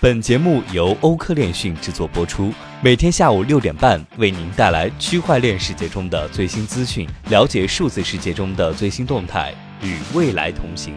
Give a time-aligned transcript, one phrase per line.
[0.00, 10.94] 本节目由欧科链讯制作播出，每天下午六点半为您带来区块链世界中的最新资讯，了解数字世界中的最新动态，与未来同行。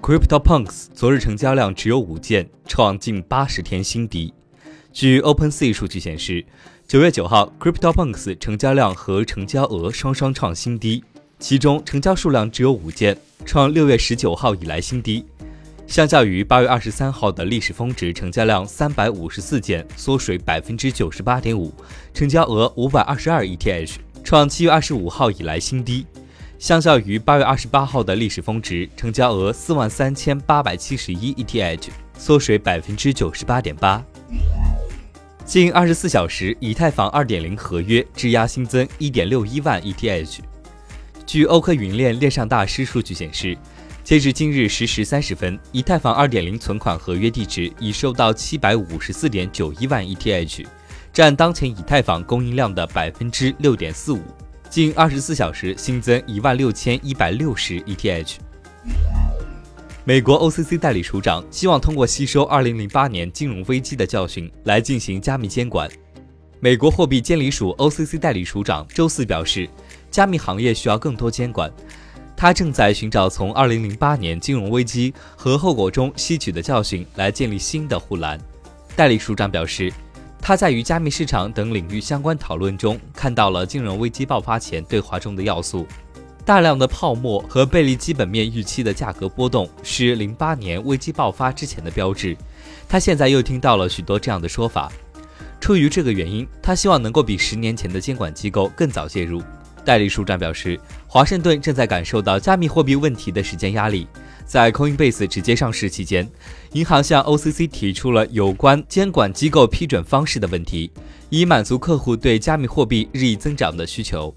[0.00, 4.34] CryptoPunks 昨日成交量只有五件，创近八十天新低。
[4.92, 6.44] 据 OpenSea 数据显示，
[6.88, 11.04] 九月九号，CryptoPunks 成交量和成交额双双创新低。
[11.42, 15.24] 其中成交数量只有五件，创六月十九号以来新低。
[15.88, 21.74] 相较于八月二十三号的历史峰值，成交量三百五十四件，缩水百分之九十八点五，
[22.14, 26.06] 成交额五百二十二 ETH，创七月二十五号以来新低。
[26.60, 34.00] 相较于八月二十八号的历史峰值，成交额四万三千八百七十一 ETH，缩水百分之九十八点八。
[35.44, 40.38] 近二十四小时，以太坊二点零合约质押新增一点六一万 ETH。
[41.32, 43.56] 据欧科云链链上大师数据显示，
[44.04, 50.66] 截至今日十时三十分，以太坊二点零存款合约地址已收到七百五十四点九一万 ETH，
[51.10, 54.20] 占当前以太坊供应量的百分之六点四五。
[54.68, 58.34] 近二十四小时新增一万六千一百六十 ETH。
[60.04, 65.90] 美国 OCC 代理署长希望通过吸收二零零八年金融危机的教训来进行加密监管。
[66.60, 69.66] 美国货币监理署 OCC 代理署长周四表示。
[70.12, 71.72] 加密行业需要更多监管，
[72.36, 78.38] 他正在寻找从2008年金融危机和后果中吸取的教训来建立新的护栏。
[78.94, 79.90] 代理署长表示，
[80.38, 85.86] 他在与加密市场等领域相关讨论中看到了金融危机爆发前对话中的要素：
[86.44, 92.36] 大量的泡沫和背离基本面预期的价格波动是08年危机爆发之前的标志。
[92.86, 94.92] 他现在又听到了许多这样的说法。
[95.58, 99.40] 出于这个原因，他希望能够比十年前的监管机构更早介入。
[99.84, 104.06] 代理署长表示，华盛顿正在感受到加密货币问题的时间压力。
[104.44, 106.28] 在 Coinbase 直接上市期间，
[106.72, 110.90] 银行向 OCC 提出了有关监管机构批准方式的问题，
[111.30, 114.34] 以满足客户对加密货币日益增长的需求。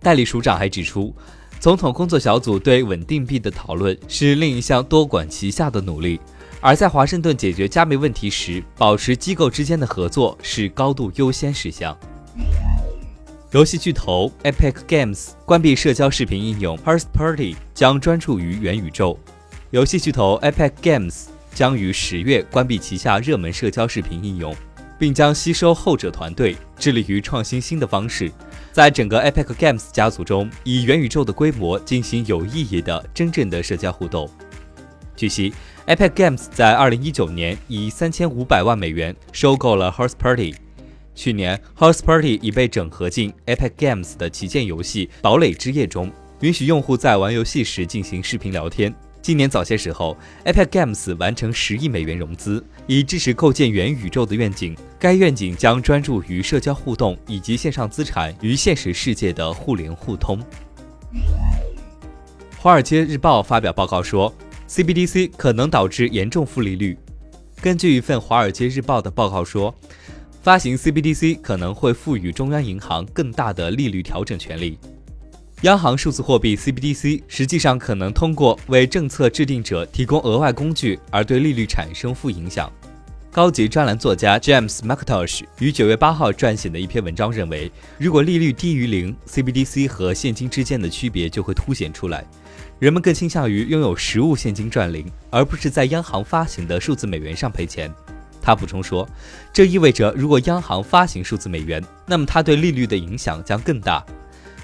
[0.00, 1.14] 代理署长还指出，
[1.58, 6.20] 总统工作小组对稳定币的讨论是另一项多管齐下的努力，
[6.60, 11.98] 而在华盛顿解决加密问题时，保持机构之间的合作是高度优先事项。
[13.50, 19.18] 游戏巨头 Epic Games 关闭社交视频应用 First Party，将专注于元宇宙。
[19.70, 24.54] 游戏巨头 Epic Games 将于十月关闭旗下热门社交视频应用，
[24.98, 28.30] 并将吸收后者团队，致力于创新新的方式，
[28.70, 34.28] 在整个 Epic Games 家族中，以元宇宙的规模进行有意义的真正的社交互动。
[35.16, 35.54] 据悉
[35.86, 40.54] ，Epic Games 在2019年以3500万美元收购了 Horse Party。
[41.18, 46.12] 去年，House Party 已被整合进 Epic Games 的旗舰游戏《堡垒之夜》中，
[46.42, 48.94] 允许用户在玩游戏时进行视频聊天。
[49.20, 54.76] 今年早些时候，Epic Games 完成十亿美元融资，以支持构建元宇宙的愿景。
[54.96, 60.38] 该愿景将专注于社交互动以及线上资产与现实世界的互联互通。
[62.60, 64.32] 《华尔街日报》发表报告说
[64.68, 66.96] ，CBDC 可能导致严重负利率。
[67.60, 69.74] 根据一份《华尔街日报》的报告说。
[70.48, 74.78] 发行 CBDC 可能会赋予中央银行更大的利率调整权利。
[75.60, 82.72] 央行数字货币 CBDC 实际上可能通过为政策制定者提供额外工具而对利率产生负影响。
[83.30, 92.24] 高级专栏作家 James McIntosh 于九月八号撰写的一篇文章认为，如果利率低于零，CBDC 和现金之间的区别就会凸显出来。
[92.78, 97.92] 人们更倾向于拥有实物现金赚零，而不是在央行发行的数字美元上赔钱。
[98.48, 99.06] 他补充说，
[99.52, 104.02] 这意味着如果央行发行数字美元，那么它对利率的影响将更大。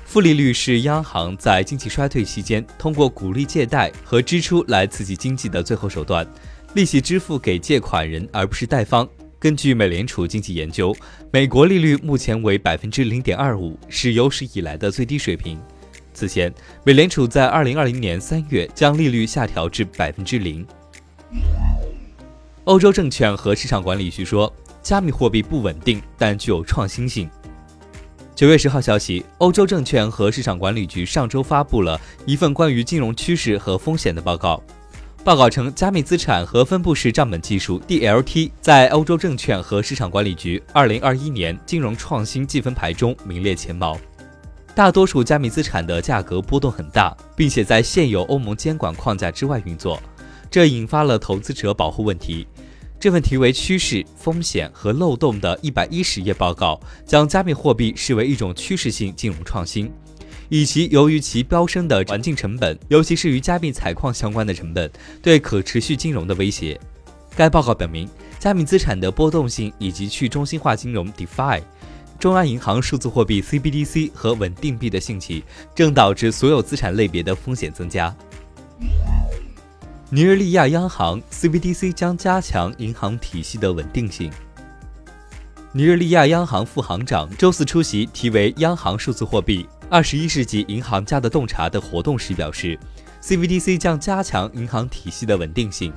[0.06, 6.26] 负利率是央行在经济衰退期间通过鼓励借贷和支出来刺激经济的最后手段。
[6.72, 9.06] 利息支付给借款人而不是贷方。
[9.38, 10.96] 根据美联储经济研究，
[11.30, 15.60] 美国利率目前为百分之零点二五，是有史以来的最低水平。
[16.14, 16.50] 此前，
[16.84, 20.66] 美联储在二零二零年三月将利率下调至百分之零。
[22.64, 24.50] 欧洲证券和市场管理局说，
[24.82, 27.28] 加密货币不稳定，但具有创新性。
[28.34, 34.62] 九月十号消息，欧洲证券和市场管理局上周发布了一份关于金融趋势和风险的报告。
[35.22, 43.98] 报告称，加密资产和分布式账本技术 （DLT） 在欧洲证券和市场管理局二零二一年金融创新积分牌中名列前茅。
[44.74, 50.00] 大多数加密资产的价格波动很大，并且在现有欧盟监管框架之外运作。
[50.50, 52.46] 这引发了投资者保护问题。
[53.00, 59.92] 这份题为“趋势、风险和漏洞”的一百一十页报告，将加密货币视为一种趋势性金融创新，
[60.48, 64.90] 以及由于其飙升的环境成本，尤其是与加密采矿相关的成本，
[65.22, 66.80] 对可持续金融的威胁。
[67.36, 68.08] 该报告表明，
[68.38, 71.60] 加密资产的波动性以及去中心化金融 （DeFi）、
[72.18, 75.44] 中央银行数字货币 （CBDC） 和稳定币的兴起，
[75.74, 78.16] 正导致所有资产类别的风险增加。
[80.14, 84.30] 尼日利亚央行 CBDC 将加强银行体系的稳定性。
[85.72, 92.78] 尼日利亚央行副行长周四出席题为“央行数字货币：二十一世纪银行家的洞察”的活动时表示
[93.24, 95.92] ，CBDC 将加强银行体系的稳定性。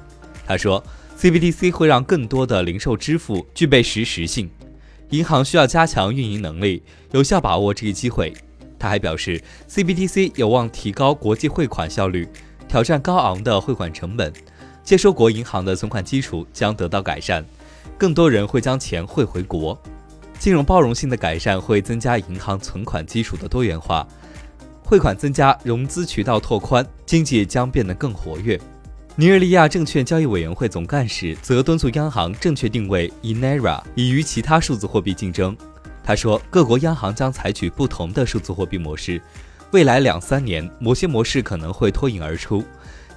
[0.47, 0.83] 他说
[1.19, 4.49] ，CBDC 会让更多的零售支付具备实时性，
[5.11, 6.81] 银行需要加强运营能力，
[7.11, 8.33] 有效把握这一机会。
[8.79, 12.27] 他还表示，CBDC 有望提高国际汇款效率。
[12.67, 14.31] 挑战高昂的汇款成本，
[14.83, 17.45] 接收国银行的存款基础将得到改善，
[17.97, 19.77] 更多人会将钱汇回国。
[20.37, 24.07] 金融包容性的改善会增加银行存款基础的多元化，
[24.83, 28.59] 汇款增加，融资渠道拓宽，经济将变得更活跃。
[29.15, 35.57] 尼日利亚证券交易委员会总干事则敦促央行正确定位 Inera，以与其他数字货币竞争。
[36.03, 39.19] 他说，各国央行将采取不同的数字货币模式。
[39.71, 42.63] 未来两三年，某些模式可能会脱颖而出。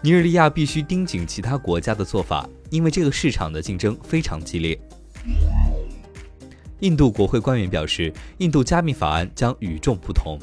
[0.03, 4.79] 尼日利亚必须盯紧其他国家的做法，因为这个市场的竞争非常激烈。
[6.81, 10.39] 印度国会官员表示，印度加密法案将与众不同。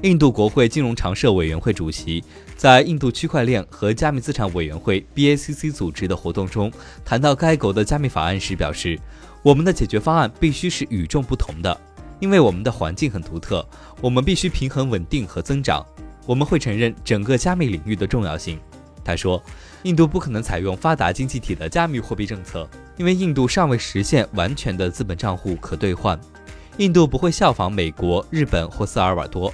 [0.00, 2.24] 印度国会金融常设委员会主席
[2.56, 6.72] 在印度区块链和加密资产委员会 （BACC） 组织的活动中
[7.04, 8.98] 谈到该国的加密法案时表示
[9.44, 11.80] ：“我们的解决方案必须是与众不同的。”
[12.22, 13.66] 因为我们的环境很独特，
[14.00, 15.84] 我们必须平衡稳定和增长。
[16.24, 18.60] 我们会承认整个加密领域的重要性。
[19.04, 19.42] 他说，
[19.82, 26.16] 印度不可能采用发达经济体的加密货币政策，因为印度尚未实现完全的资本账户可兑换。
[26.76, 29.52] 印度不会效仿美国、日本或萨尔瓦多。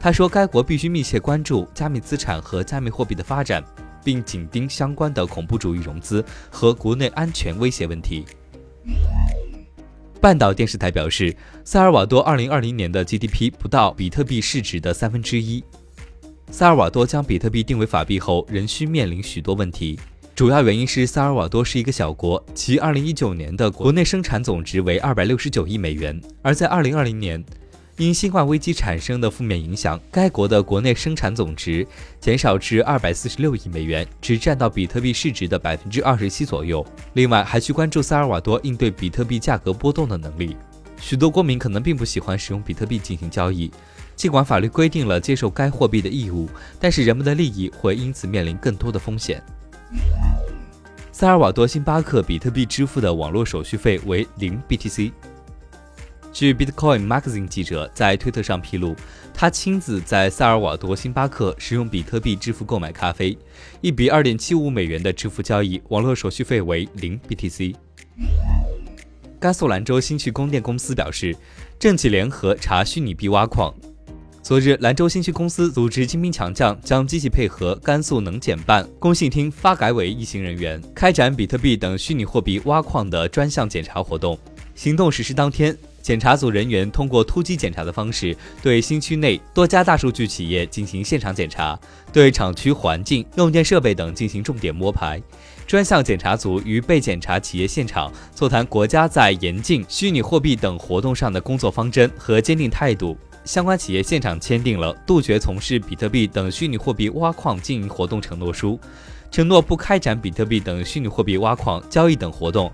[0.00, 3.62] 他说，该国必须密切关注加密资产和加密货币的发展，
[4.02, 8.26] 并紧盯相关的恐怖主义融资和国内安全威胁问题。
[10.22, 11.34] 半岛电视台表示，
[11.64, 15.64] 萨尔瓦多2020年的 GDP 不到比特币市值的三分之一。
[16.48, 19.98] 萨尔瓦多将比特币定为法币后，仍需面临许多问题。
[20.36, 27.44] 主要原因是萨尔瓦多是一个小国，其2019年的国内生产总值为269亿美元，而在2020年。
[27.98, 31.86] 因新冠危机产生的负面影响，该国的国内生产总值
[32.18, 36.84] 减少至二百四十六亿美元，只占到比特币市值的百分之二十七左右。
[37.12, 40.56] 另外，还需关注萨尔瓦多应对比特币价格波动的能力。
[40.98, 43.70] 许多国民可能并不喜欢使用比特币进行交易，
[44.16, 46.48] 尽管法律规定了接受该货币的义务，
[46.80, 49.42] 但是人们的利益会因此面临更多的风险。
[51.12, 55.12] 萨尔瓦多星巴克比特币支付的网络手续费为零 BTC。
[56.32, 58.96] 据 Bitcoin Magazine 记者在推特上披露，
[59.34, 63.36] 他亲自在萨尔瓦多星巴克使用比特币支付购买咖啡，
[63.82, 67.74] 一笔二点七五美元的支付交易，网络手续费为零 BTC。
[69.38, 71.36] 甘肃兰州新区供电公司表示，
[71.78, 73.72] 政企联合查虚拟币挖矿。
[74.42, 84.38] 昨日，兰州新区公司组织精兵强将，将积极配合甘肃能检办、工信厅、发改委一行人员，开展比特币等虚拟货币挖矿的专项检查活动。
[84.74, 85.76] 行动实施当天。
[86.02, 91.78] 检查组人员通过突击检查的方式，对新区内多家大数据企业进行现场检查，
[92.12, 95.22] 对厂区环境、用电设备等进行重点摸排。
[95.64, 103.16] 专项检查组与被检查企业现场座谈国家在严禁虚拟货币等活动上的工作方针和坚定态度。
[103.44, 108.78] 相关企业现场签订了杜绝从事比特币等虚拟货币挖矿经营活动承诺书，
[109.30, 112.70] 承诺不开展比特币等虚拟货币挖矿交易等活动。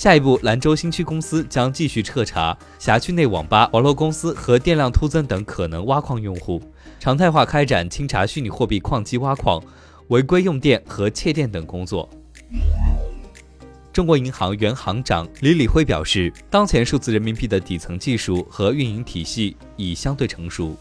[0.00, 6.58] 下一步，兰州新区公司将继续彻查辖区内网吧、网络公司和电量突增等可能挖矿用户，
[6.98, 9.62] 常态化开展清查虚拟货币矿机挖矿、
[10.08, 12.08] 违规用电和窃电等工作。
[13.92, 20.74] 中国银行原行长李李辉表示，当前数字人民币的底层技术和运营体系已相对成熟。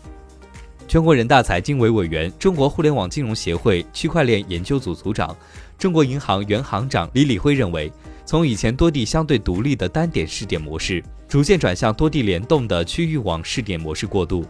[0.90, 5.38] 全国人大财经委委员、中国互联网金融协会区块链研究组组长、
[5.78, 7.94] 中国银行原行长李李辉认为。
[8.26, 14.44] 从以前多地相对独立的单点试点模式，逐渐转向多地联动的区域网试点模式过渡，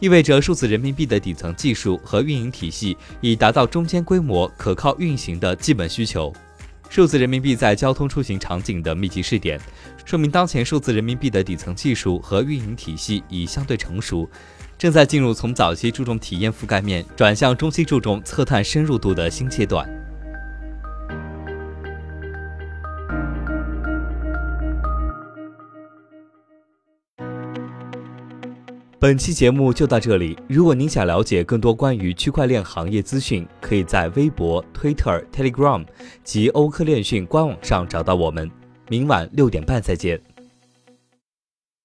[0.00, 6.32] 意味着数字人民币的底层技术和运营体系已达到中间规模、可靠运行的基本需求。
[6.88, 9.60] 数字人民币在交通出行场景的密集试点，
[10.04, 14.28] 说明当前数字人民币的底层技术和运营体系已相对成熟，
[14.76, 19.88] 正在进入从早期注重体验覆盖面，转向中期注重测探深入度的新阶段。
[28.98, 30.34] 本期节目就到这里。
[30.48, 35.84] 如果您想了解更多关于区块链行业资讯，可以在微博、Twitter、Telegram
[36.22, 38.50] 及欧科链讯官网上找到我们。
[38.88, 40.33] 明晚六点半再见。